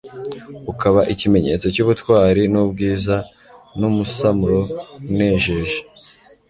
ukaba 0.71 1.01
ikimenyetso 1.13 1.65
cy'ubutwari 1.73 2.41
n'ubwiza 2.53 3.15
n'umusamro 3.79 4.59
unejeje. 5.09 5.77